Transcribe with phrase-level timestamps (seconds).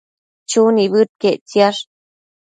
[0.49, 1.81] Chu nibëdquiec ictisash